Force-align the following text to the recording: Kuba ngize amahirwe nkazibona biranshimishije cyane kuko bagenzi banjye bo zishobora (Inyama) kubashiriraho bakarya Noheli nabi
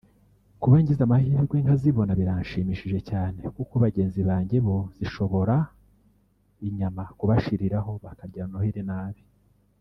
Kuba 0.61 0.75
ngize 0.81 1.01
amahirwe 1.07 1.57
nkazibona 1.63 2.11
biranshimishije 2.19 2.99
cyane 3.09 3.41
kuko 3.55 3.73
bagenzi 3.83 4.19
banjye 4.29 4.57
bo 4.67 4.77
zishobora 4.97 5.55
(Inyama) 6.67 7.03
kubashiriraho 7.17 7.91
bakarya 8.03 8.43
Noheli 8.51 8.83
nabi 8.89 9.23